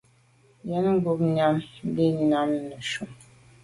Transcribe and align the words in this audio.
Yen 0.69 0.85
ngub 0.95 1.19
nyàm 1.35 1.55
li 1.95 2.07
lam 2.31 2.49
neshu. 2.67 3.05